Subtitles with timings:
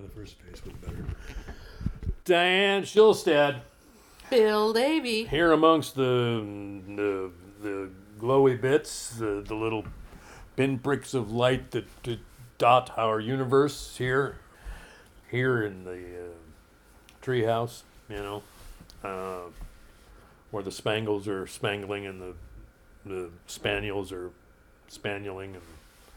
[0.00, 1.04] Yeah, the first space was better.
[2.24, 3.60] Diane Schilstad
[4.30, 5.24] Bill Davy.
[5.24, 6.44] here amongst the
[6.86, 7.30] the,
[7.62, 9.84] the glowy bits, the, the little
[10.56, 12.18] pinpricks of light that, that
[12.58, 14.38] dot our universe here,
[15.30, 18.42] here in the uh, treehouse, you know,
[19.02, 19.48] uh,
[20.50, 22.34] where the spangles are spangling and the
[23.06, 24.30] the spaniels are
[24.90, 25.62] spanieling and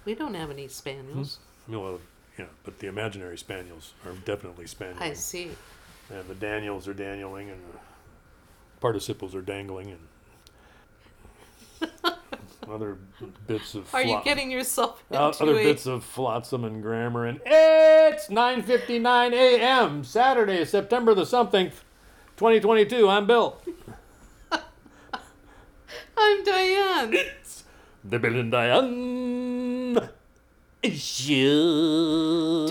[0.04, 1.40] We don't have any spaniels.
[1.68, 2.00] you know,
[2.38, 5.02] yeah, but the imaginary spaniels are definitely spaniels.
[5.02, 5.52] I see.
[6.10, 7.80] And the Daniels are Danieling, and the
[8.80, 9.98] participles are dangling,
[11.82, 11.92] and
[12.70, 12.98] other
[13.48, 17.26] bits of Are you getting yourself into uh, other a bits of flotsam and grammar.
[17.26, 20.04] And it's 9:59 a.m.
[20.04, 21.70] Saturday, September the something,
[22.38, 23.08] 2022.
[23.08, 23.62] I'm Bill.
[26.18, 27.14] I'm Diane.
[27.14, 27.64] It's
[28.04, 29.43] The Bill and Diane
[30.92, 32.68] show.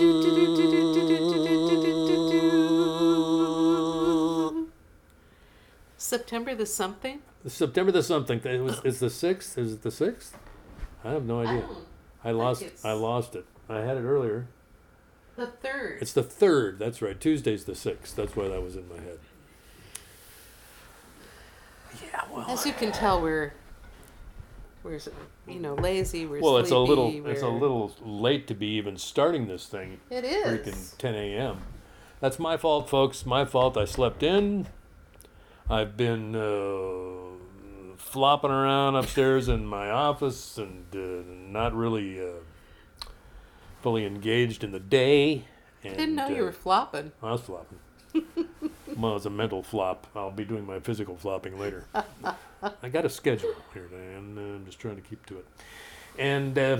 [5.97, 7.21] September the something?
[7.47, 8.39] September the something.
[8.43, 8.79] It was.
[8.83, 9.57] It's the sixth.
[9.57, 10.37] Is it the sixth?
[11.03, 11.65] I have no idea.
[11.67, 11.77] Oh,
[12.23, 12.65] I lost.
[12.83, 13.45] I lost it.
[13.67, 14.47] I had it earlier.
[15.35, 15.97] the third.
[16.01, 16.79] It's the third.
[16.79, 17.19] That's right.
[17.19, 18.15] Tuesday's the sixth.
[18.15, 19.19] That's why that was in my head.
[22.01, 22.21] Yeah.
[22.31, 22.49] Well.
[22.49, 23.53] As you can tell, we're
[24.83, 24.99] we're
[25.47, 26.25] you know lazy.
[26.25, 27.11] We're Well, it's a little.
[27.27, 29.99] It's a little late to be even starting this thing.
[30.09, 31.57] it is Freaking 10 a.m.
[32.19, 33.25] That's my fault, folks.
[33.25, 33.77] My fault.
[33.77, 34.67] I slept in.
[35.69, 42.33] I've been uh, flopping around upstairs in my office and uh, not really uh,
[43.81, 45.45] fully engaged in the day.
[45.83, 47.11] And, I didn't know you uh, were flopping.
[47.21, 47.79] I was flopping.
[48.97, 50.07] well, it's a mental flop.
[50.15, 51.85] I'll be doing my physical flopping later.
[52.83, 55.45] I got a schedule here, uh, I'm just trying to keep to it.
[56.17, 56.77] And uh,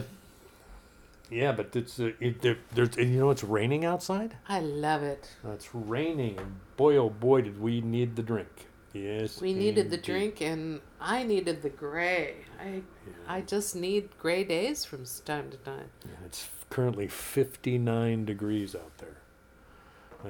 [1.29, 4.35] yeah, but it's uh, it, there, there's and you know it's raining outside.
[4.47, 5.29] I love it.
[5.53, 8.67] It's raining, and boy oh boy did we need the drink.
[8.93, 12.35] Yes, We needed the drink, and I needed the gray.
[12.61, 12.83] I
[13.27, 15.89] I just need gray days from time to time.
[16.25, 19.17] It's currently 59 degrees out there.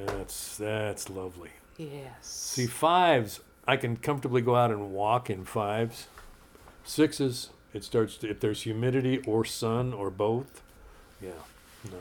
[0.05, 1.51] That's that's lovely.
[1.77, 2.13] Yes.
[2.21, 6.07] See, fives, I can comfortably go out and walk in fives.
[6.83, 10.61] Sixes, it starts to, if there's humidity or sun or both,
[11.21, 11.31] yeah,
[11.85, 11.99] no,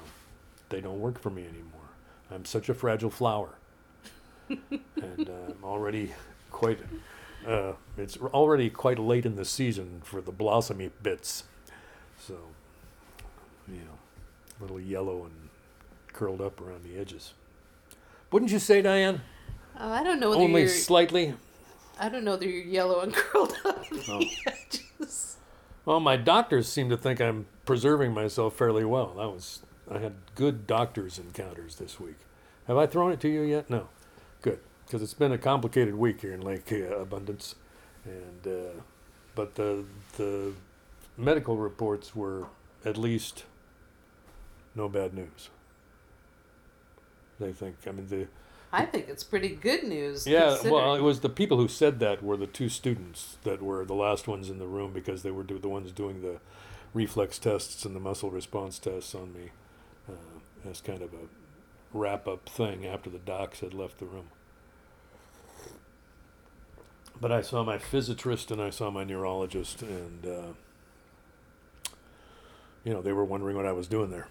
[0.71, 1.89] they don't work for me anymore.
[2.31, 3.51] I'm such a fragile flower.
[4.49, 6.13] and uh, I'm already
[6.51, 6.81] quite,
[7.47, 11.45] uh, it's already quite late in the season for the blossomy bits.
[12.19, 12.35] So,
[13.69, 13.99] you know,
[14.59, 15.49] a little yellow and
[16.13, 17.35] curled up around the edges.
[18.33, 19.21] Wouldn't you say, Diane?
[19.79, 21.35] Oh, I don't know Only slightly.
[21.99, 24.19] I don't know whether you're yellow and curled up in Oh.
[24.19, 25.37] the edges.
[25.85, 29.15] Well, my doctors seem to think I'm preserving myself fairly well.
[29.17, 29.61] That was
[29.91, 32.17] I had good doctors encounters this week.
[32.67, 33.69] Have I thrown it to you yet?
[33.69, 33.89] No.
[34.41, 37.57] Good, because it's been a complicated week here in Lake uh, Abundance,
[38.05, 38.81] and uh,
[39.35, 39.85] but the
[40.17, 40.53] the
[41.17, 42.47] medical reports were
[42.85, 43.45] at least
[44.75, 45.51] no bad news.
[47.39, 47.77] They think.
[47.87, 48.27] I mean, the
[48.73, 50.27] I think it's pretty good news.
[50.27, 53.85] yeah, well, it was the people who said that were the two students that were
[53.85, 56.41] the last ones in the room because they were do- the ones doing the
[56.95, 59.51] reflex tests and the muscle response tests on me
[60.09, 61.29] uh, as kind of a
[61.93, 64.29] wrap up thing after the docs had left the room.
[67.21, 70.43] But I saw my physiatrist and I saw my neurologist, and uh,
[72.85, 74.27] you know they were wondering what I was doing there.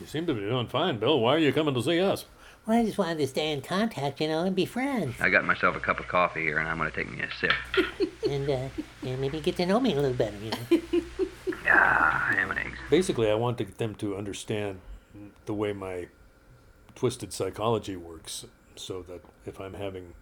[0.00, 1.18] You seem to be doing fine, Bill.
[1.20, 2.24] Why are you coming to see us?
[2.68, 5.16] Well, I just wanted to stay in contact, you know, and be friends.
[5.22, 7.30] I got myself a cup of coffee here, and I'm going to take me a
[7.40, 7.52] sip.
[8.28, 8.68] And, uh,
[9.06, 10.82] and maybe get to know me a little better, you know.
[11.66, 12.78] Ah, ham and eggs.
[12.90, 14.80] basically, I want to get them to understand
[15.46, 16.08] the way my
[16.94, 18.44] twisted psychology works,
[18.76, 20.12] so that if I'm having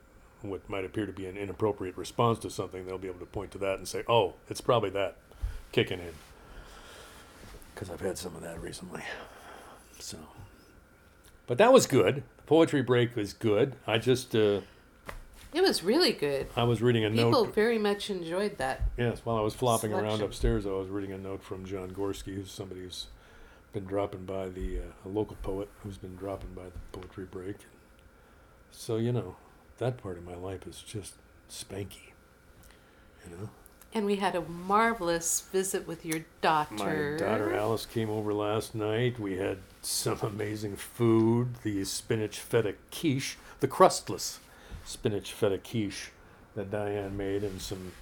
[0.42, 3.50] what might appear to be an inappropriate response to something, they'll be able to point
[3.52, 5.16] to that and say, "Oh, it's probably that
[5.72, 6.14] kicking in."
[7.74, 9.02] Because I've had some of that recently.
[9.98, 10.18] So,
[11.48, 12.22] but that was good.
[12.46, 13.76] Poetry break was good.
[13.87, 14.60] I just uh,
[15.52, 16.48] it was really good.
[16.56, 17.38] I was reading a People note.
[17.38, 18.82] People very much enjoyed that.
[18.96, 22.34] Yes, while I was flopping around upstairs, I was reading a note from John Gorski,
[22.34, 23.06] who's somebody who's
[23.72, 27.56] been dropping by the uh, a local poet who's been dropping by the poetry break.
[28.70, 29.37] So you know,
[29.78, 31.14] that part of my life is just
[31.50, 32.12] spanky.
[33.25, 33.50] You know,
[33.94, 37.17] And we had a marvelous visit with your daughter.
[37.19, 39.19] my daughter Alice came over last night.
[39.19, 44.41] We had some amazing food: the spinach feta quiche, the crustless
[44.85, 46.11] spinach feta quiche
[46.55, 47.93] that Diane made, and some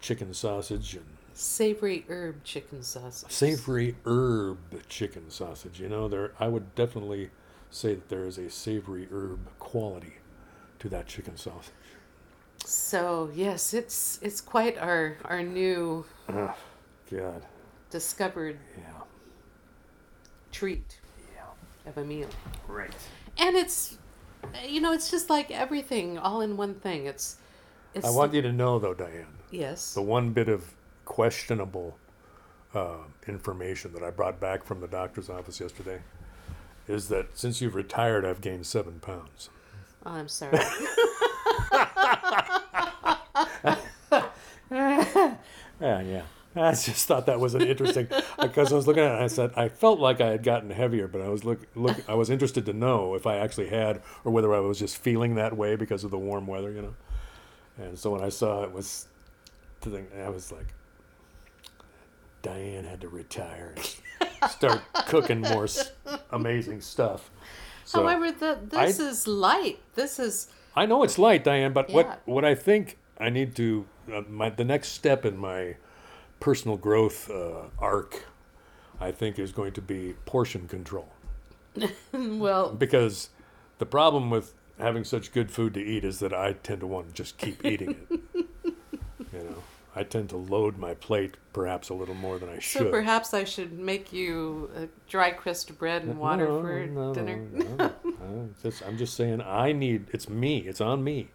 [0.00, 1.04] chicken sausage and
[1.38, 3.30] Savory herb chicken sausage.
[3.30, 5.80] Savory herb chicken sausage.
[5.80, 7.30] You know, there I would definitely
[7.70, 10.14] say that there is a savory herb quality
[10.80, 11.72] to that chicken sausage.
[12.68, 16.54] So yes, it's it's quite our our new Ugh,
[17.10, 17.46] God.
[17.88, 18.84] discovered Yeah.
[20.52, 21.00] treat
[21.34, 21.88] Yeah.
[21.88, 22.28] of a meal.
[22.66, 22.94] Right.
[23.38, 23.96] And it's
[24.66, 27.06] you know, it's just like everything all in one thing.
[27.06, 27.36] It's
[27.94, 29.94] it's I want you to know though, Diane, yes.
[29.94, 30.74] the one bit of
[31.06, 31.96] questionable
[32.74, 36.00] uh, information that I brought back from the doctor's office yesterday
[36.86, 39.48] is that since you've retired, I've gained seven pounds.
[40.04, 40.58] Oh, I'm sorry.
[44.70, 45.34] Yeah,
[46.00, 46.22] yeah.
[46.56, 48.08] I just thought that was an interesting
[48.40, 49.14] because I was looking at it.
[49.16, 51.96] And I said I felt like I had gotten heavier, but I was look look.
[52.08, 55.34] I was interested to know if I actually had, or whether I was just feeling
[55.36, 56.94] that way because of the warm weather, you know.
[57.78, 59.06] And so when I saw it was,
[59.82, 60.66] the thing, I was like,
[62.42, 63.74] Diane had to retire
[64.20, 65.92] and start cooking more s-
[66.30, 67.30] amazing stuff.
[67.84, 69.78] So However, the, this I- is light.
[69.94, 71.94] This is I know it's light, Diane, but Yeah.
[71.96, 75.76] what what I think I need to uh, my the next step in my
[76.40, 78.24] personal growth uh, arc,
[79.00, 81.12] I think, is going to be portion control
[82.12, 83.30] well, because
[83.78, 87.08] the problem with having such good food to eat is that I tend to want
[87.08, 88.20] to just keep eating it.
[88.34, 89.62] you know,
[89.94, 92.78] I tend to load my plate perhaps a little more than I so should.
[92.78, 97.14] So perhaps I should make you a dry of bread and water No, for no,
[97.14, 97.36] dinner.
[97.52, 97.92] no, no.
[98.22, 100.06] I'm just, I'm just saying, I need.
[100.12, 100.58] It's me.
[100.58, 101.28] It's on me.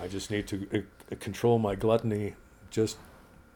[0.00, 2.34] I just need to uh, control my gluttony.
[2.70, 2.96] Just,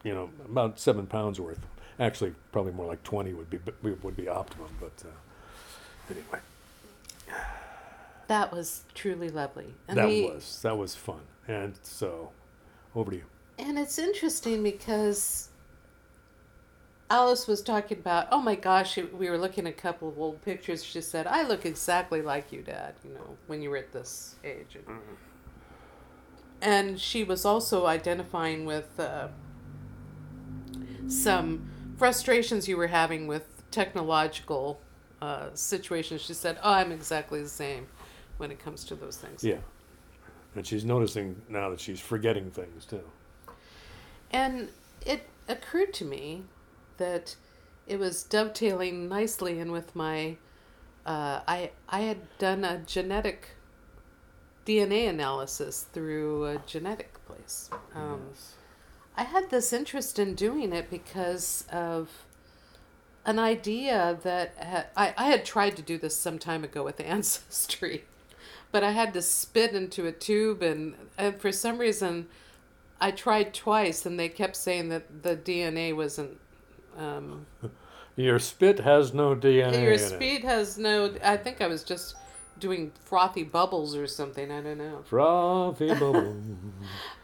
[0.05, 1.59] you know, about seven pounds worth.
[1.99, 4.69] Actually, probably more like twenty would be would be optimum.
[4.79, 6.39] But uh, anyway,
[8.27, 9.73] That was truly lovely.
[9.87, 11.21] And that the- was that was fun.
[11.47, 12.31] And so,
[12.95, 13.23] over to you.
[13.57, 15.49] And it's interesting because
[17.09, 20.41] Alice was talking about, oh my gosh, we were looking at a couple of old
[20.41, 20.83] pictures.
[20.83, 24.35] She said, I look exactly like you, Dad, you know, when you were at this
[24.43, 24.75] age.
[24.87, 24.99] And,
[26.61, 29.27] and she was also identifying with uh,
[31.07, 34.79] some frustrations you were having with technological
[35.21, 36.21] uh, situations.
[36.21, 37.87] She said, oh, I'm exactly the same
[38.37, 39.43] when it comes to those things.
[39.43, 39.57] Yeah.
[40.55, 43.03] And she's noticing now that she's forgetting things too.
[44.31, 44.69] And
[45.05, 46.43] it occurred to me
[46.97, 47.35] that
[47.87, 50.37] it was dovetailing nicely in with my.
[51.05, 53.49] Uh, I I had done a genetic
[54.65, 57.69] DNA analysis through a genetic place.
[57.93, 58.21] Um,
[59.17, 62.09] I had this interest in doing it because of
[63.25, 66.99] an idea that ha- I, I had tried to do this some time ago with
[66.99, 68.05] Ancestry,
[68.71, 72.27] but I had to spit into a tube, and, and for some reason,
[72.99, 76.39] I tried twice, and they kept saying that the DNA wasn't.
[76.97, 77.45] Um,
[78.15, 79.99] Your spit has no DNA your in it.
[79.99, 81.13] speed has no.
[81.21, 82.15] I think I was just
[82.59, 84.51] doing frothy bubbles or something.
[84.51, 85.03] I don't know.
[85.05, 86.43] Frothy bubbles.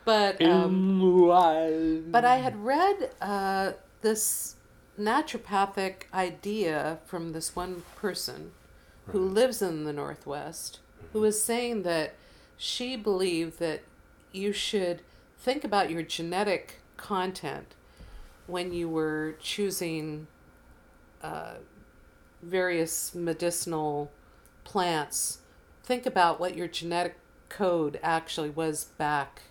[0.05, 2.11] But um, in the wild.
[2.11, 4.55] But I had read uh, this
[4.99, 8.51] naturopathic idea from this one person
[9.07, 10.79] who lives in the Northwest
[11.13, 12.15] who was saying that
[12.57, 13.81] she believed that
[14.31, 15.01] you should
[15.39, 17.73] think about your genetic content
[18.47, 20.27] when you were choosing
[21.21, 21.55] uh,
[22.41, 24.11] various medicinal
[24.71, 25.39] plants.
[25.83, 27.17] Think about what your genetic
[27.49, 29.41] code actually was back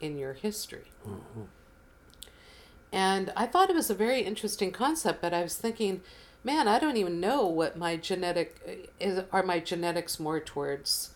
[0.00, 0.90] in your history.
[1.06, 1.42] Mm-hmm.
[2.92, 6.00] And I thought it was a very interesting concept, but I was thinking,
[6.42, 9.22] man, I don't even know what my genetic is.
[9.30, 11.10] Are my genetics more towards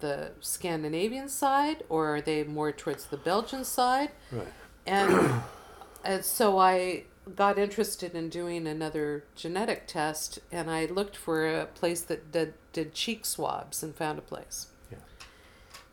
[0.00, 4.10] the Scandinavian side, or are they more towards the Belgian side?
[4.32, 4.48] Right.
[4.84, 5.42] And,
[6.04, 7.04] and so I
[7.36, 12.54] got interested in doing another genetic test, and I looked for a place that did,
[12.72, 14.68] did cheek swabs and found a place.
[14.90, 14.98] Yeah.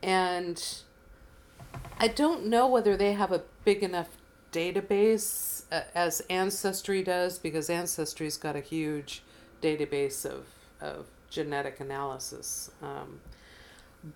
[0.02, 0.64] And
[2.00, 4.10] I don't know whether they have a big enough
[4.52, 9.22] database uh, as Ancestry does, because Ancestry's got a huge
[9.62, 10.48] database of,
[10.82, 12.72] of genetic analysis.
[12.82, 13.20] Um,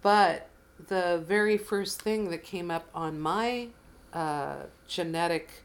[0.01, 0.50] but
[0.88, 3.67] the very first thing that came up on my
[4.13, 5.62] uh, genetic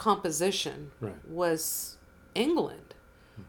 [0.00, 1.14] composition Right.
[1.28, 1.98] was
[2.34, 2.94] England.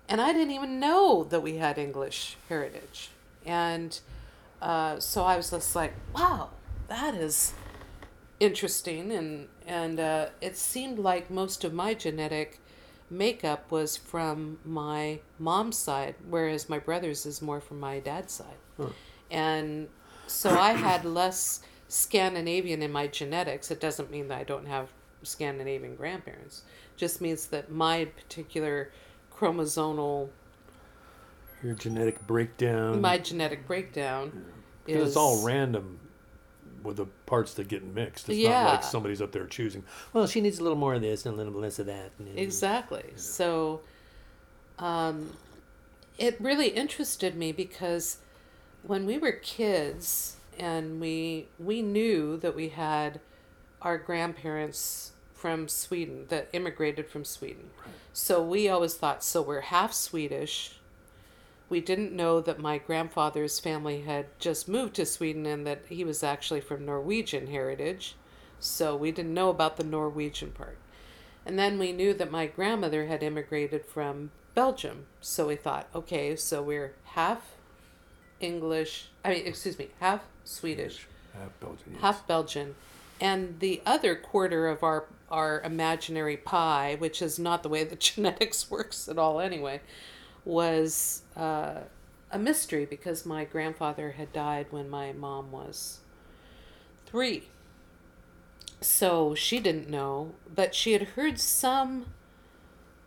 [0.09, 3.09] And I didn't even know that we had English heritage.
[3.45, 3.97] And
[4.61, 6.49] uh, so I was just like, wow,
[6.89, 7.53] that is
[8.39, 9.11] interesting.
[9.13, 12.59] And, and uh, it seemed like most of my genetic
[13.09, 18.59] makeup was from my mom's side, whereas my brother's is more from my dad's side.
[19.29, 19.87] And
[20.27, 23.71] so I had less Scandinavian in my genetics.
[23.71, 24.89] It doesn't mean that I don't have
[25.23, 26.63] Scandinavian grandparents.
[26.97, 28.91] Just means that my particular
[29.33, 30.29] chromosomal,
[31.63, 33.01] Your genetic breakdown.
[33.01, 34.45] my genetic breakdown
[34.85, 35.99] Because is it's all random
[36.83, 38.27] with the parts that get mixed.
[38.29, 39.83] It's not like somebody's up there choosing.
[40.13, 42.11] Well, she needs a little more of this and a little less of that.
[42.17, 43.03] and Exactly.
[43.15, 43.81] So,
[44.79, 45.31] um,
[46.17, 48.17] it really interested me because
[48.83, 53.19] when we were kids and we we knew that we had
[53.81, 57.71] our grandparents from Sweden that immigrated from Sweden.
[58.13, 60.77] So we always thought so we're half Swedish.
[61.69, 66.03] We didn't know that my grandfather's family had just moved to Sweden and that he
[66.03, 68.15] was actually from Norwegian heritage.
[68.59, 70.77] So we didn't know about the Norwegian part.
[71.45, 75.05] And then we knew that my grandmother had immigrated from Belgium.
[75.21, 77.55] So we thought, okay, so we're half
[78.39, 81.93] English, I mean, excuse me, half Swedish, Half Belgian.
[81.93, 82.01] yes.
[82.01, 82.75] half Belgian.
[83.21, 87.95] And the other quarter of our, our imaginary pie, which is not the way the
[88.07, 89.81] genetics works at all anyway,
[90.43, 91.81] was uh,
[92.31, 95.99] a mystery because my grandfather had died when my mom was
[97.05, 97.43] three.
[98.81, 102.07] So she didn't know, but she had heard some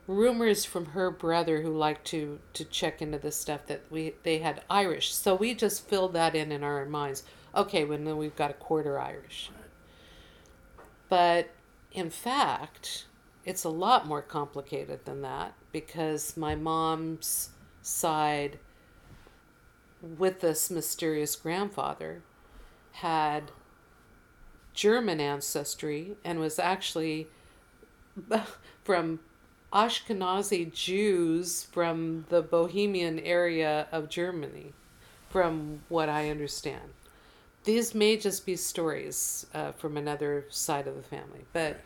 [0.07, 4.39] rumors from her brother who liked to to check into this stuff that we they
[4.39, 5.13] had Irish.
[5.13, 7.25] So we just filled that in in our minds.
[7.57, 9.51] Okay, well then we've got a quarter Irish.
[11.15, 11.51] But
[11.93, 13.05] in fact,
[13.45, 17.51] it's a lot more complicated than that because my mom's
[17.83, 18.59] side
[20.03, 22.25] with this mysterious grandfather
[22.95, 23.53] had
[24.73, 27.29] German ancestry and was actually
[28.83, 29.21] from
[29.73, 34.73] Ashkenazi Jews from the Bohemian area of Germany,
[35.31, 36.93] from what I understand.
[37.65, 41.81] These may just be stories uh, from another side of the family, but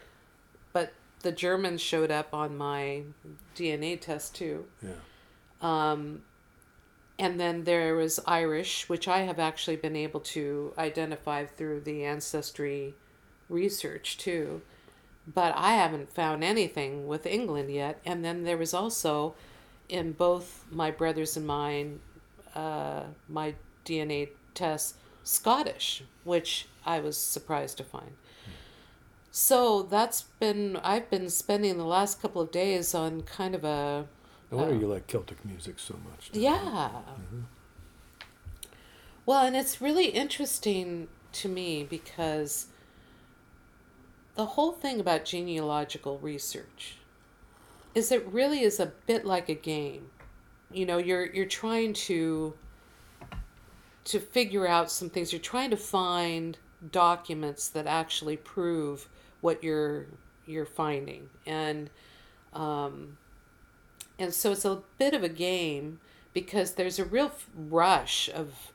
[0.72, 3.02] but the Germans showed up on my
[3.56, 4.66] DNA test too.
[4.82, 4.90] Yeah.
[5.60, 6.22] Um,
[7.18, 12.04] and then there was Irish, which I have actually been able to identify through the
[12.04, 12.94] ancestry
[13.48, 14.62] research too.
[15.26, 18.00] But I haven't found anything with England yet.
[18.04, 19.34] And then there was also
[19.88, 22.00] in both my brothers and mine,
[22.54, 23.54] uh, my
[23.84, 24.94] DNA tests,
[25.28, 28.12] Scottish, which I was surprised to find.
[29.30, 34.06] So that's been, I've been spending the last couple of days on kind of a,
[34.50, 34.78] No wonder Oh.
[34.80, 36.30] you like Celtic music so much.
[36.32, 36.88] yeah.
[37.12, 37.40] Mm-hmm.
[39.26, 42.68] Well, and it's really interesting to me because
[44.34, 46.96] the whole thing about genealogical research
[47.94, 50.06] is it really is a bit like a game.
[50.72, 52.54] You know, you're you're trying to
[54.08, 55.32] to figure out some things.
[55.32, 56.56] You're trying to find
[56.90, 59.08] documents that actually prove
[59.40, 60.06] what you're
[60.46, 61.28] you're finding.
[61.46, 61.90] And
[62.52, 63.18] um
[64.18, 66.00] and so it's a bit of a game
[66.32, 68.72] because there's a real rush of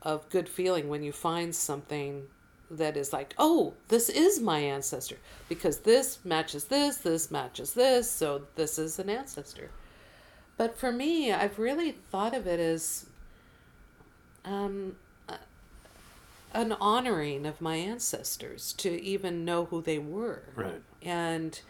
[0.00, 2.24] of good feeling when you find something
[2.70, 8.10] that is like oh this is my ancestor because this matches this this matches this
[8.10, 9.70] so this is an ancestor
[10.56, 13.06] but for me i've really thought of it as
[14.44, 14.96] um,
[16.54, 20.82] an honoring of my ancestors to even know who they were Right.
[21.00, 21.60] and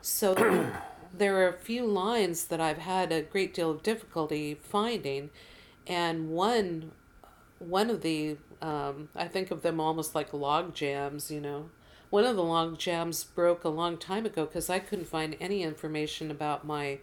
[0.00, 0.34] so
[1.16, 5.30] there are a few lines that I've had a great deal of difficulty finding,
[5.86, 6.92] and one
[7.58, 11.70] one of the um, I think of them almost like log jams, you know.
[12.10, 15.62] One of the log jams broke a long time ago because I couldn't find any
[15.62, 16.98] information about my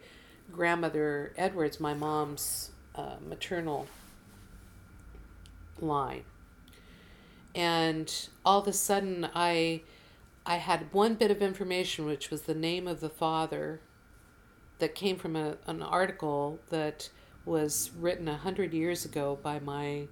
[0.51, 3.87] grandmother Edwards, my mom's uh, maternal
[5.81, 6.23] line.
[7.53, 8.13] And
[8.45, 9.81] all of a sudden, I
[10.45, 13.81] I had one bit of information, which was the name of the father,
[14.79, 17.09] that came from a, an article that
[17.45, 20.07] was written a hundred years ago by my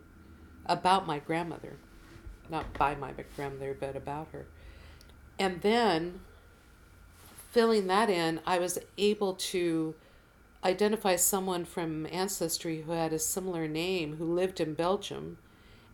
[0.66, 1.78] about my grandmother,
[2.50, 4.46] not by my grandmother, but about her.
[5.40, 6.20] And then,
[7.52, 9.96] filling that in, I was able to
[10.64, 15.38] identify someone from ancestry who had a similar name who lived in Belgium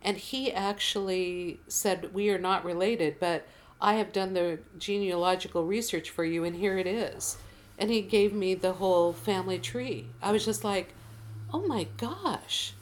[0.06, 3.46] and he actually said we are not related but
[3.80, 7.36] i have done the genealogical research for you and here it is
[7.78, 10.94] and he gave me the whole family tree i was just like
[11.52, 12.72] oh my gosh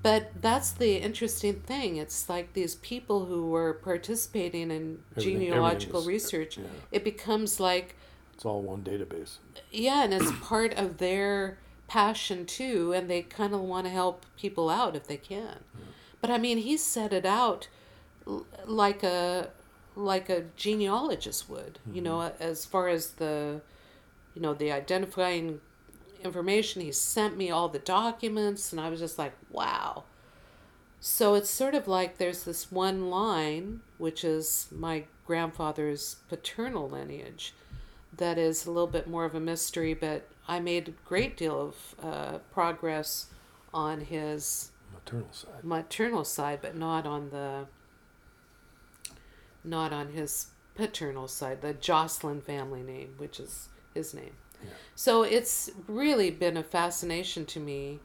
[0.00, 6.02] but that's the interesting thing it's like these people who were participating in Everything- genealogical
[6.02, 6.64] research yeah.
[6.92, 7.96] it becomes like
[8.34, 9.38] It's all one database.
[9.72, 11.58] yeah, and it's part of their
[11.88, 15.56] passion too, and they kind of want to help people out if they can.
[16.20, 17.68] But I mean, he set it out
[18.66, 19.50] like a
[19.94, 21.78] like a genealogist would.
[21.92, 23.60] You know, as far as the,
[24.34, 25.60] you know, the identifying
[26.24, 26.82] information.
[26.82, 30.04] He sent me all the documents, and I was just like, wow.
[31.00, 37.54] So it's sort of like there's this one line, which is my grandfather's paternal lineage,
[38.16, 41.60] that is a little bit more of a mystery, but I made a great deal
[41.60, 43.26] of uh, progress
[43.72, 44.70] on his
[45.12, 45.64] Maternal side.
[45.64, 47.66] maternal side, but not on the
[49.64, 54.32] not on his paternal side, the Jocelyn family name, which is his name.
[54.62, 54.70] Yeah.
[54.94, 58.00] So it's really been a fascination to me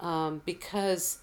[0.00, 1.18] um, because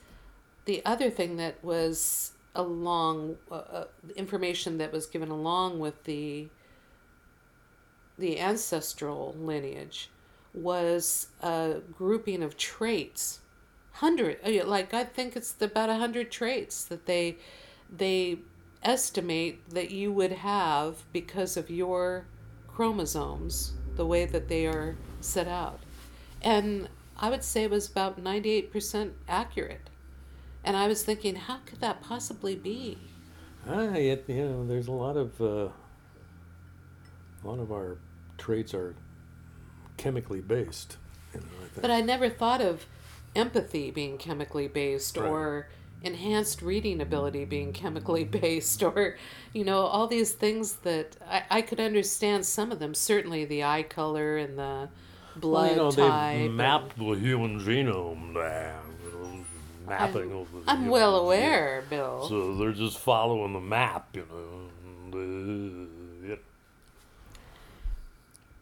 [0.65, 6.47] the other thing that was along uh, uh, information that was given along with the
[8.17, 10.09] the ancestral lineage
[10.53, 13.39] was a grouping of traits
[13.93, 17.37] hundred uh, like i think it's about a hundred traits that they
[17.95, 18.37] they
[18.81, 22.25] estimate that you would have because of your
[22.67, 25.79] chromosomes the way that they are set out
[26.41, 29.89] and i would say it was about 98% accurate
[30.63, 32.97] and i was thinking how could that possibly be
[33.65, 35.69] Ah, yet you know, there's a lot of uh,
[37.43, 37.97] a lot of our
[38.37, 38.93] traits are
[39.95, 40.97] chemically based.
[41.33, 41.79] You know, I.
[41.79, 42.85] But I never thought of
[43.35, 45.29] empathy being chemically based Right.
[45.29, 45.67] or
[46.03, 49.17] enhanced reading ability being chemically based or,
[49.53, 52.93] you know, all these things that I, I could understand some of them.
[52.93, 54.89] Certainly the eye color and the
[55.35, 56.35] blood well, you know, type.
[56.37, 58.79] they've and- mapped the human genome there.
[59.87, 61.23] Mapping I'm, of the I'm well genome.
[61.23, 62.25] aware, Bill.
[62.29, 65.87] So they're just following the map, you know.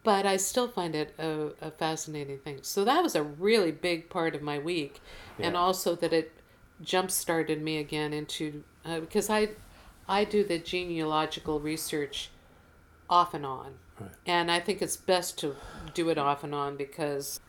[0.04, 0.12] Yeah.
[0.22, 2.58] but I still find it a, a fascinating thing.
[2.62, 5.00] So that was a really big part of my week,
[5.38, 6.32] and also that it
[6.82, 9.50] jump started me again into uh, because I
[10.08, 12.30] I do the genealogical research
[13.08, 14.10] off and on, Right.
[14.26, 15.56] and I think it's best to
[15.94, 17.40] do it off and on because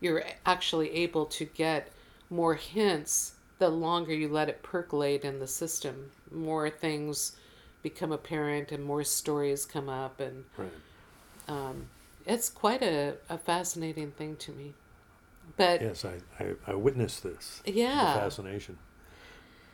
[0.00, 1.92] you're actually able to get
[2.30, 6.10] more hints the longer you let it percolate in the system.
[6.32, 7.36] More things
[7.82, 10.70] become apparent and more stories come up and Right.
[11.50, 11.88] Um,
[12.26, 14.74] it's quite a, a fascinating thing to me.
[15.56, 17.62] But Yes, I, I, I witnessed this.
[17.64, 18.14] Yeah.
[18.14, 18.78] Fascination.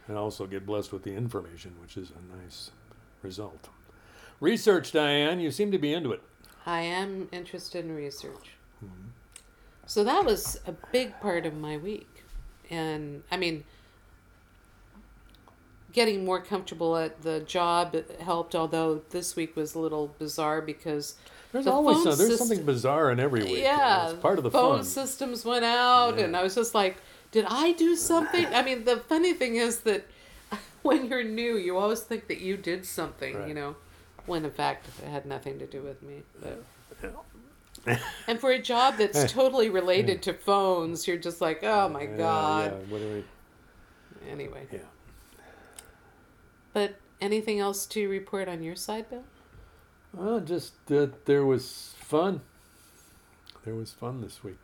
[0.09, 2.71] And also get blessed with the information, which is a nice
[3.23, 3.69] result.
[4.41, 5.41] Research, Diane.
[5.41, 6.23] You seem to be into it.
[6.65, 8.53] I am interested in research.
[9.87, 12.25] So that was a big part of my week.
[12.71, 13.65] And I mean,
[15.97, 21.15] getting more comfortable at the job helped, although this week was a little bizarre because
[21.53, 23.59] There's the always some, there's system- something bizarre in every week.
[23.63, 24.85] Yeah, It's part of the phone fun.
[24.85, 26.99] systems went out, and I was just like,
[27.33, 30.05] "Did I do something?" I mean, the funny thing is that
[30.83, 33.75] when you're new, you always think that you did something, you know,
[34.27, 36.23] when in fact it had nothing to do with me.
[36.43, 36.63] But
[38.27, 42.17] and for a job that's totally related to phones, you're just like, "Oh my Yeah,
[42.19, 43.25] god." Yeah, what do we-
[44.31, 44.81] Anyway, yeah.
[46.77, 49.25] But anything else to report on your side, Bill?
[50.13, 52.43] Well, just that there was fun.
[53.65, 54.61] There was fun this week.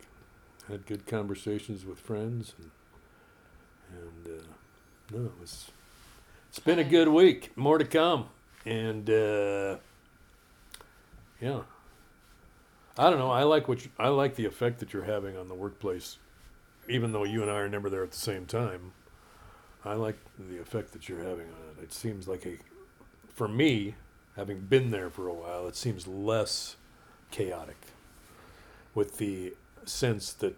[0.67, 2.69] Had good conversations with friends, and
[3.97, 4.43] and uh,
[5.11, 5.71] no, it was.
[6.49, 7.57] It's been a good week.
[7.57, 8.27] More to come,
[8.63, 9.77] and uh,
[11.41, 11.61] yeah.
[12.95, 13.31] I don't know.
[13.31, 16.19] I like what you, I like the effect that you're having on the workplace,
[16.87, 18.91] even though you and I are never there at the same time.
[19.85, 21.83] I like the effect that you're having on it.
[21.83, 22.57] It seems like a,
[23.33, 23.95] for me,
[24.35, 26.77] having been there for a while, it seems less
[27.31, 27.77] chaotic.
[28.95, 29.53] With the
[29.85, 30.55] sense that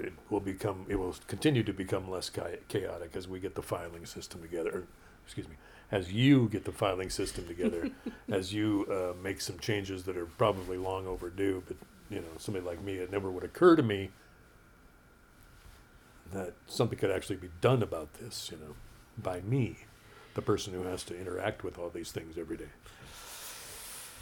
[0.00, 2.30] it will become, it will continue to become less
[2.68, 4.70] chaotic as we get the filing system together.
[4.70, 4.82] Or,
[5.24, 5.56] excuse me,
[5.92, 7.90] as you get the filing system together,
[8.30, 11.62] as you uh, make some changes that are probably long overdue.
[11.66, 11.76] But
[12.08, 14.10] you know, somebody like me, it never would occur to me
[16.34, 18.50] that something could actually be done about this.
[18.50, 18.74] You know,
[19.22, 19.78] by me,
[20.34, 22.70] the person who has to interact with all these things every day.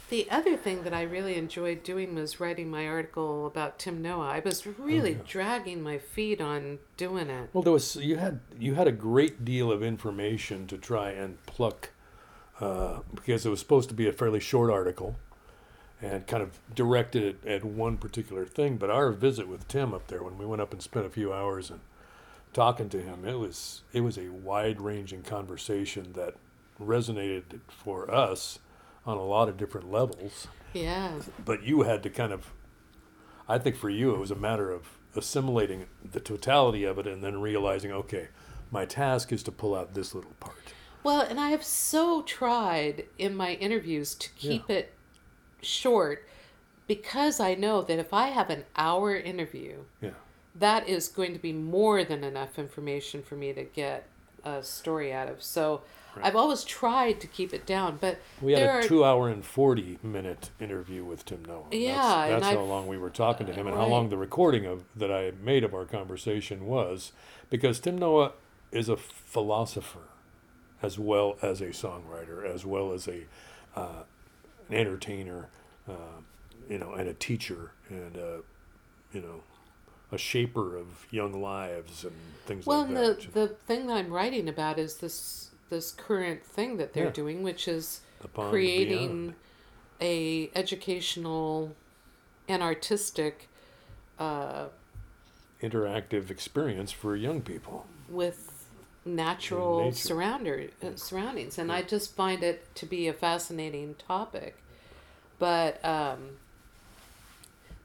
[0.09, 4.27] The other thing that I really enjoyed doing was writing my article about Tim Noah.
[4.27, 5.21] I was really yeah.
[5.25, 7.49] dragging my feet on doing it.
[7.53, 11.43] Well, there was you had you had a great deal of information to try and
[11.45, 11.89] pluck
[12.59, 15.15] uh, because it was supposed to be a fairly short article
[16.01, 18.77] and kind of directed it at one particular thing.
[18.77, 21.33] But our visit with Tim up there, when we went up and spent a few
[21.33, 21.79] hours and
[22.53, 26.35] talking to him, it was it was a wide ranging conversation that
[26.81, 28.59] resonated for us
[29.05, 31.19] on a lot of different levels Yeah.
[31.43, 32.51] but you had to kind of
[33.47, 37.23] i think for you it was a matter of assimilating the totality of it and
[37.23, 38.29] then realizing okay
[38.71, 43.05] my task is to pull out this little part Well, and I have so tried
[43.19, 44.93] in my interviews to keep it
[45.61, 46.27] short
[46.87, 50.11] because I know that if I have an hour interview, Yeah.
[50.55, 54.05] That is going to be more than enough information for me to get
[54.43, 55.41] a story out of.
[55.41, 55.81] So
[56.21, 59.43] I've always tried to keep it down, but We had a are two hour and
[59.43, 61.63] 40 minute interview with Tim Noah.
[61.71, 61.95] Yeah,
[62.29, 64.65] That's, that's how I've- long we were talking to him and how long the recording
[64.65, 67.13] of that I made of our conversation was
[67.49, 68.33] because Tim Noah
[68.71, 69.99] is a philosopher
[70.81, 73.21] as well as a songwriter, as well as a
[73.75, 74.03] uh,
[74.69, 75.49] an entertainer,
[75.89, 75.93] uh,
[76.69, 78.37] you know, and a teacher and uh,
[79.13, 79.41] you know,
[80.13, 82.13] a shaper of young lives and
[82.45, 83.19] things well, like and that.
[83.33, 87.11] the the thing that I'm writing about is this this current thing that they're Yeah.
[87.11, 88.01] doing, which is
[88.35, 89.33] creating beyond.
[90.01, 91.75] a educational
[92.47, 93.49] and artistic
[94.19, 94.65] uh,
[95.61, 97.85] interactive experience for young people.
[98.09, 98.49] with
[99.05, 104.55] natural surrounder, uh, surroundings and i just find it to be a fascinating topic
[105.39, 106.37] but um,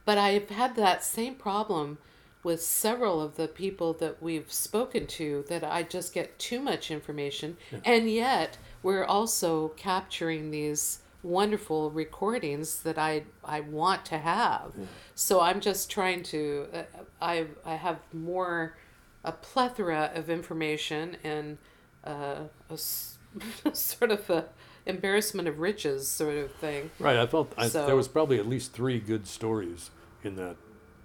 [0.05, 1.99] but i've had that same problem
[2.43, 6.91] with several of the people that we've spoken to that i just get too much
[6.91, 14.73] information and yet we're also capturing these wonderful recordings that i i want to have
[15.15, 16.83] so i'm just trying to uh,
[17.21, 18.77] i i have more
[19.25, 21.59] a plethora of information and
[22.05, 22.79] uh, a
[23.73, 24.47] sort of a
[24.87, 26.91] embarrassment of riches sort of thing.
[26.99, 27.17] Right.
[27.17, 29.91] I felt I, So- there was probably at least three good stories
[30.25, 30.57] in that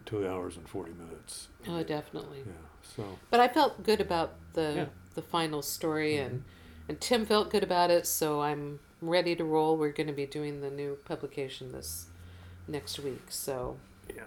[0.05, 1.47] two hours and forty minutes.
[1.67, 2.39] Oh, definitely.
[2.45, 2.51] Yeah.
[2.95, 4.81] So But I felt good about the Yeah.
[4.83, 4.91] Mm-hmm.
[5.15, 6.43] the final story, and
[6.89, 8.05] and Tim felt good about it.
[8.07, 9.77] So I'm ready to roll.
[9.77, 12.07] We're going to be doing the new publication this
[12.67, 13.23] next week.
[13.29, 13.77] So
[14.13, 14.23] yeah.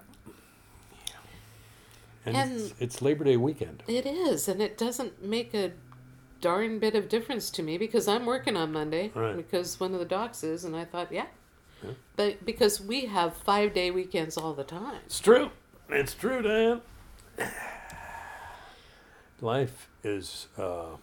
[2.24, 3.82] And, And- it's, it's Labor Day weekend.
[3.86, 5.72] it is, and it doesn't make a
[6.40, 9.36] darn bit of difference to me because I'm working on Monday Right.
[9.36, 11.26] because one of the docs is, and I thought, yeah.
[11.84, 11.90] Yeah.
[12.16, 15.00] But because we have five day weekends all the time.
[15.06, 15.50] It's true.
[15.88, 16.80] It's true, Dan.
[19.40, 20.96] Life is uh,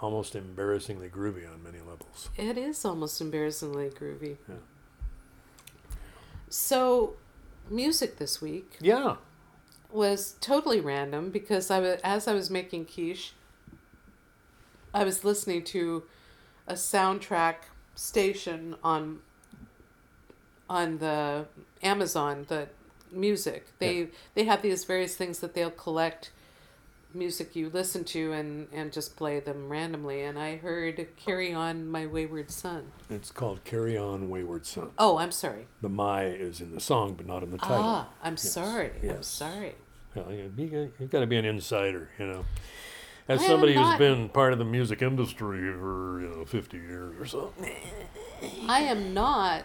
[0.00, 2.28] almost embarrassingly groovy on many levels.
[2.36, 4.36] It is almost embarrassingly groovy.
[4.48, 4.56] Yeah.
[6.48, 7.14] So,
[7.70, 9.16] music this week Yeah.
[9.90, 13.32] was totally random because I was, as I was making quiche,
[14.92, 16.02] I was listening to
[16.66, 17.56] a soundtrack
[17.94, 19.20] station on
[20.68, 21.46] on the
[21.82, 22.68] Amazon, the
[23.12, 23.66] music.
[23.78, 26.30] They they have these various things that they'll collect
[27.12, 31.88] music you listen to and and just play them randomly and I heard Carry On
[31.88, 32.92] My Wayward Son.
[33.10, 34.90] It's called Carry On Wayward Son.
[34.96, 35.66] Oh, I'm sorry.
[35.82, 37.76] The my is in the song, but not in the title.
[37.84, 38.90] Ah, I'm Yes, sorry.
[39.02, 39.26] I'm yes.
[39.26, 39.74] sorry.
[40.14, 40.22] Yeah,
[40.56, 42.44] you- you've got to be an insider, you know.
[43.28, 46.78] As I somebody who's not- been part of the music industry for you know fifty
[46.78, 47.52] years or so.
[48.68, 49.64] I am not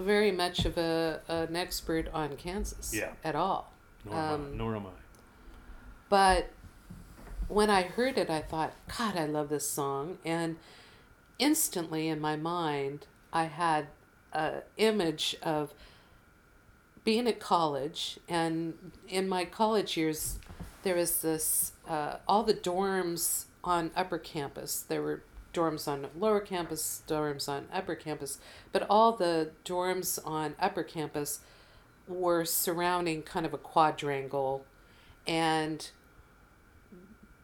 [0.00, 3.12] very much of a an expert on Kansas Yeah.
[3.24, 3.72] at all.
[4.04, 4.90] Nor, am, I, Um, nor am I.
[6.08, 6.50] But
[7.48, 10.18] when I heard it, I thought, God, I love this song.
[10.24, 10.56] And
[11.38, 13.88] instantly in my mind, I had
[14.32, 15.72] a image of
[17.04, 18.18] being at college.
[18.28, 20.38] And in my college years,
[20.82, 24.80] there was this, uh, all the dorms on upper campus.
[24.80, 28.38] There were dorms on lower campus, dorms on upper campus.
[28.72, 31.40] But all the dorms on upper campus
[32.06, 34.64] were surrounding kind of a quadrangle
[35.26, 35.90] and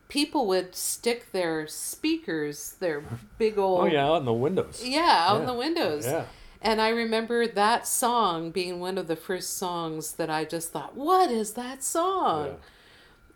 [0.09, 3.03] people would stick their speakers, their
[3.39, 4.83] big oh, old Oh yeah, out in the windows.
[4.85, 6.07] yeah, out in the windows.
[6.07, 6.25] Yeah.
[6.63, 10.97] And I remember that song being one of the first songs that I just thought,
[10.97, 12.57] "What is that song?"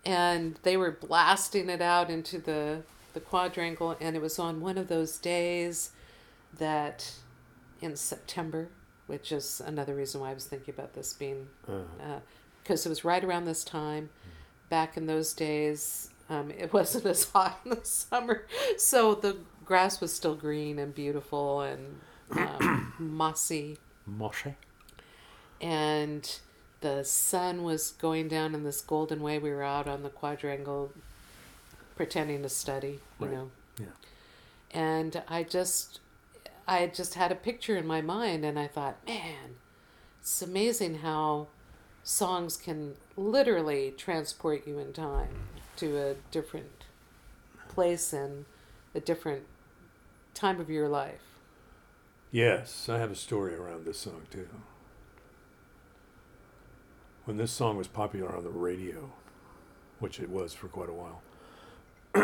[0.03, 2.81] And they were blasting it out into the
[3.13, 5.91] the quadrangle, and it was on one of those days
[6.57, 7.13] that
[7.81, 8.69] in September,
[9.07, 12.19] which is another reason why I was thinking about this being Uh-huh.
[12.61, 14.09] because it was right around this time.
[14.69, 18.45] Back in those days, um, it wasn't as hot in the summer,
[18.77, 21.99] so the grass was still green and beautiful and
[22.31, 23.77] um, mossy,
[25.59, 26.39] and
[26.81, 29.37] the sun was going down in this golden way.
[29.39, 30.91] We were out on the quadrangle,
[31.95, 33.31] pretending to study, you Right.
[33.35, 33.85] know, Yeah.
[34.71, 35.99] and I just,
[36.67, 39.57] I just had a picture in my mind, and I thought, man,
[40.19, 41.47] it's amazing how
[42.03, 45.29] songs can literally transport you in time
[45.77, 46.85] to a different
[47.69, 48.45] place and
[48.95, 49.43] a different
[50.33, 51.21] time of your life.
[52.31, 54.47] Yes, I have a story around this song too.
[57.25, 59.11] When this song was popular on the radio,
[59.99, 61.21] which it was for quite a while,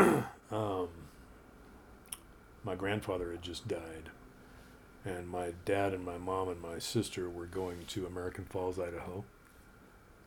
[0.52, 0.90] um,
[2.64, 4.10] my grandfather had just died,
[5.06, 9.24] and my dad and my mom and my sister were going to American Falls, Idaho,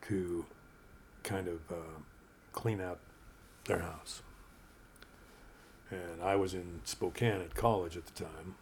[0.08, 0.46] to
[1.22, 2.00] kind of uh,
[2.52, 2.98] clean out
[3.66, 4.22] their house.
[5.90, 8.54] And I was in Spokane at college at the time,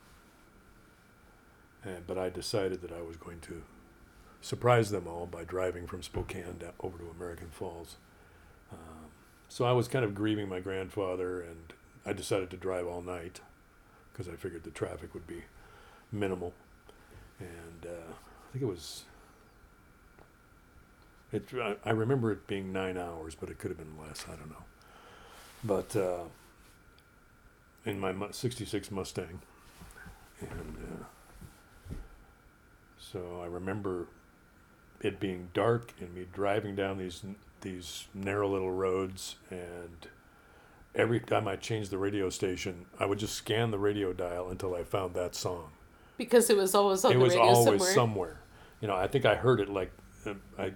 [1.85, 3.63] and but I decided that I was going to
[4.41, 7.97] surprise them all by driving from Spokane over to American Falls.
[9.49, 11.73] So I was kind of grieving my grandfather, and
[12.05, 13.41] I decided to drive all night
[14.13, 15.45] because I figured the traffic would be
[16.13, 16.53] minimal.
[17.41, 19.05] And uh, I think it was.
[21.33, 24.25] It, I, I remember it being nine hours, but it could have been less.
[24.27, 24.65] I don't know.
[25.65, 26.25] But uh,
[27.85, 29.41] in my '66 Mustang,
[30.41, 30.77] and
[31.91, 31.95] uh,
[32.99, 34.07] so I remember
[35.01, 37.23] it being dark and me driving down these
[37.61, 40.09] these narrow little roads and
[40.95, 44.75] every time I changed the radio station, I would just scan the radio dial until
[44.75, 45.71] I found that song.
[46.17, 47.95] Because it was always on it the was radio always somewhere.
[47.95, 48.41] somewhere.
[48.81, 49.93] You know, I think I heard it like
[50.59, 50.73] I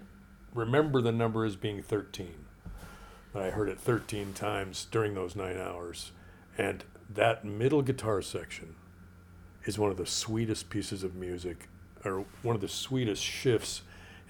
[0.54, 2.46] remember the number as being 13.
[3.32, 6.12] But I heard it 13 times during those 9 hours
[6.58, 8.74] and that middle guitar section
[9.64, 11.68] is one of the sweetest pieces of music
[12.04, 13.82] or one of the sweetest shifts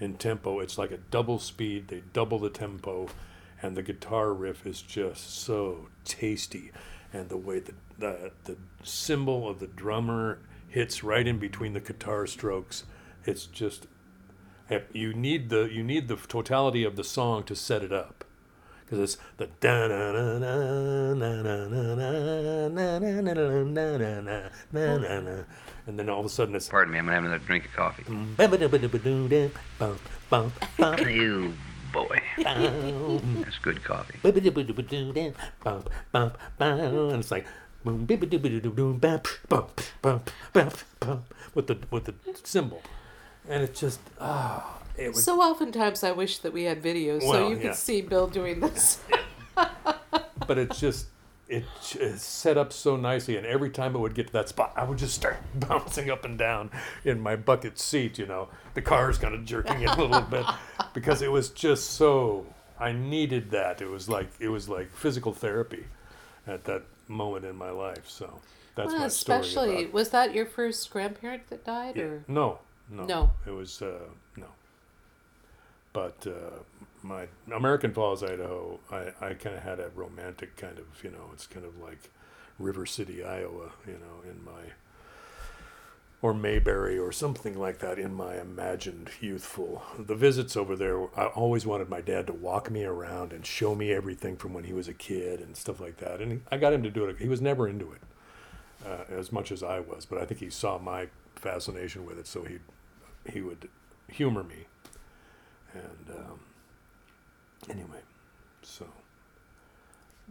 [0.03, 0.59] in tempo.
[0.59, 3.07] It's like a double speed, they double the tempo,
[3.61, 6.71] and the guitar riff is just so tasty.
[7.11, 11.79] And the way that the, the cymbal of the drummer hits right in between the
[11.79, 12.83] guitar strokes,
[13.25, 13.87] it's just
[14.69, 18.25] eh, you need the you need the totality of the song to set it up
[18.93, 19.47] because it's the
[25.87, 28.03] and then all of a sudden it's Pardon me, I'm have another drink of coffee.
[31.11, 31.53] You
[31.91, 34.19] boy, that's good coffee.
[34.23, 34.35] And
[37.19, 37.45] it's like
[37.85, 38.07] with
[41.67, 42.81] the with the cymbal,
[43.49, 47.29] and it's just ah, it was So oftentimes I wish that we had videos so
[47.29, 48.99] Well, you could see Bill doing this.
[50.47, 51.07] but it's just
[51.47, 51.63] it
[51.99, 54.83] it's set up so nicely and every time it would get to that spot i
[54.83, 56.71] would just start bouncing up and down
[57.03, 60.45] in my bucket seat you know the car's kind of jerking it a little bit
[60.93, 62.45] because it was just so
[62.79, 65.85] i needed that it was like it was like physical therapy
[66.47, 68.39] at that moment in my life so
[68.75, 72.03] that's Well, my story especially was that your first grandparent that died Yeah.
[72.03, 73.31] or no no No.
[73.45, 73.99] it was uh
[75.93, 76.59] but uh
[77.03, 81.29] my American Falls, Idaho, I, I kind of had a romantic kind of, you know,
[81.33, 82.09] it's kind of like
[82.57, 84.71] River City, Iowa, you know, in my,
[86.21, 89.83] or Mayberry or something like that in my imagined youthful.
[89.99, 93.75] The visits over there, I always wanted my dad to walk me around and show
[93.75, 96.21] me everything from when he was a kid and stuff like that.
[96.21, 97.17] And I got him to do it.
[97.19, 98.01] He was never into it
[98.87, 102.27] uh, as much as I was, but I think he saw my fascination with it,
[102.27, 102.59] so he
[103.29, 103.69] he would
[104.07, 104.65] humor me.
[105.73, 106.39] And um,
[107.69, 107.99] anyway,
[108.61, 108.85] so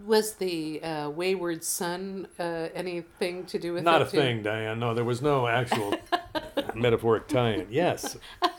[0.05, 3.85] was the uh, wayward son uh, anything to do with it?
[3.85, 4.17] not a too?
[4.17, 4.79] thing, Diane.
[4.79, 5.95] No, there was no actual
[6.75, 7.67] metaphoric tie-in.
[7.71, 8.17] Yes.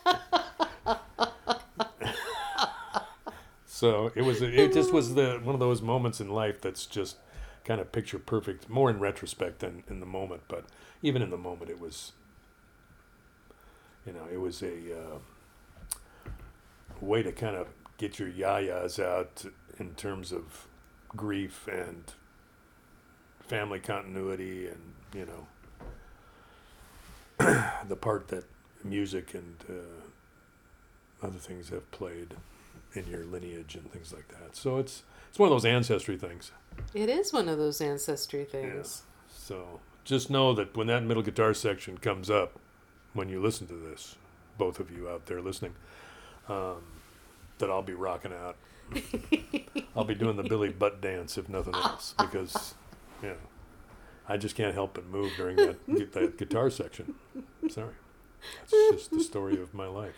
[3.66, 4.42] so it was.
[4.42, 7.18] It just was the one of those moments in life that's just
[7.66, 8.70] kind of picture perfect.
[8.70, 10.66] More in retrospect than in the moment, but
[11.02, 12.12] even in the moment, it was.
[14.06, 15.18] You know, it was a uh,
[17.04, 19.46] way to kind of get your yayas out
[19.80, 20.68] in terms of
[21.10, 22.14] grief and
[23.40, 25.48] family continuity and you know
[27.88, 28.46] the part that
[28.84, 32.36] music and uh, other things have played
[32.94, 34.56] in your lineage and things like that.
[34.56, 36.52] So it's it's one of those ancestry things.
[36.94, 39.04] It is one of those ancestry things.
[39.28, 42.60] So just know that when that middle guitar section comes up,
[43.14, 44.16] when you listen to this,
[44.58, 45.74] both of you out there listening,
[46.48, 46.84] um,
[47.60, 48.58] that I'll be rocking out.
[49.96, 52.74] I'll be doing the Billy Butt dance if nothing else, because
[53.22, 53.36] you know
[54.28, 55.78] I just can't help but move during that
[56.14, 57.16] that guitar section.
[57.70, 57.94] Sorry,
[58.60, 60.16] that's just the story of my life.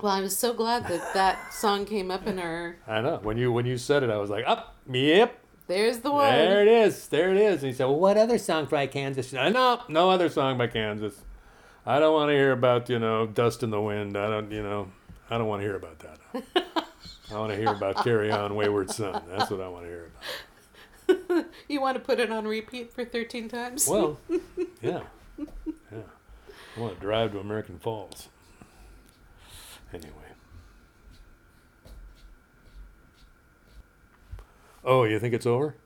[0.00, 2.76] Well, I was so glad that that song came up in our.
[2.88, 6.10] I know when you when you said it, I was like, up, yep, There's the
[6.10, 6.28] one.
[6.30, 7.06] There it is.
[7.08, 7.62] There it is.
[7.62, 9.32] And he said, Well, what other song by Kansas?
[9.32, 11.22] I know, no other song by Kansas.
[11.86, 14.16] I don't want to hear about, you know, Dust in the Wind.
[14.16, 14.88] I don't, you know,
[15.32, 16.18] I don't want to hear about that.
[17.32, 19.22] I want to hear about Carry On Wayward Son.
[19.30, 20.10] That's what I want to hear
[21.08, 21.46] about.
[21.68, 23.88] you want to put it on repeat for 13 times?
[23.88, 24.18] Well,
[24.82, 25.00] yeah.
[25.38, 26.02] Yeah.
[26.76, 28.28] I want to drive to American Falls.
[29.94, 30.12] Anyway.
[34.84, 35.76] Oh, you think it's over?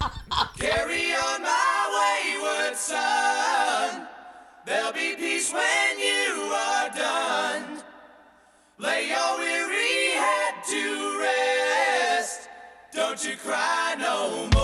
[0.56, 4.08] Carry on my wayward son.
[4.64, 7.77] There'll be peace when you are done.
[8.88, 12.48] Lay your weary head to rest.
[12.90, 14.57] Don't you cry no more.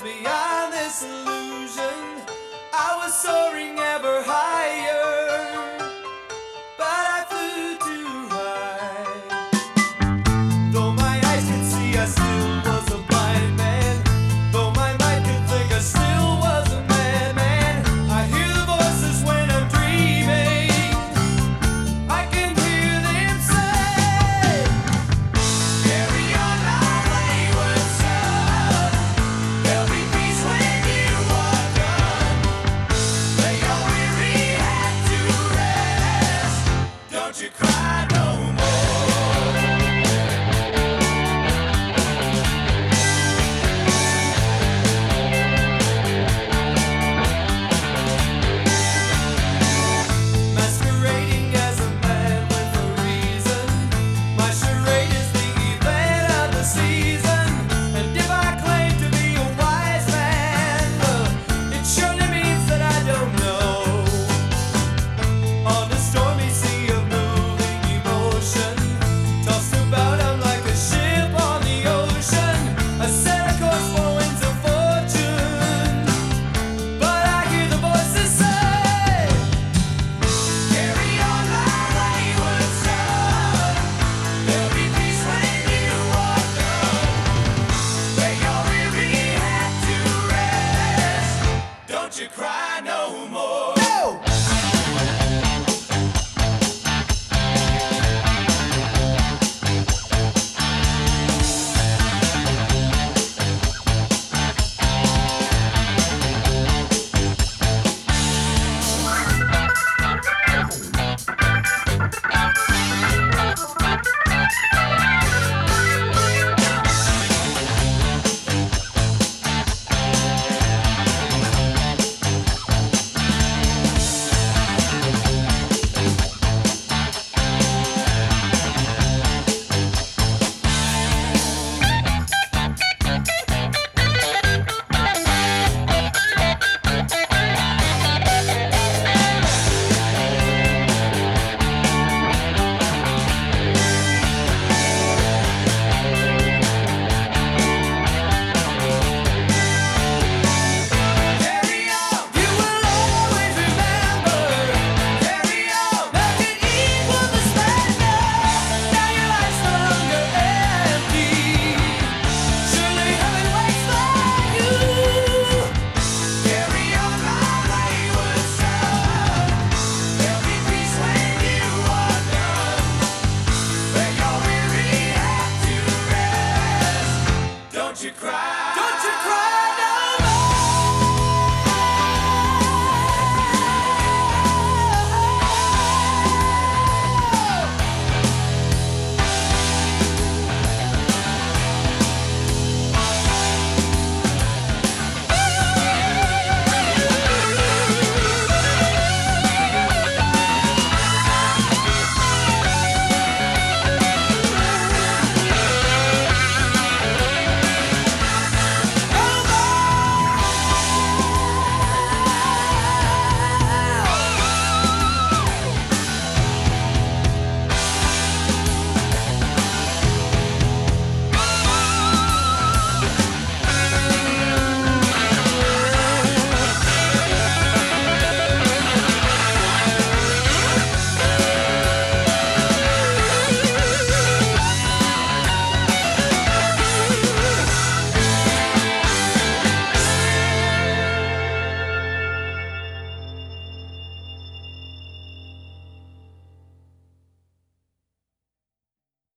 [0.00, 2.26] beyond this illusion.
[2.72, 3.83] I was soaring.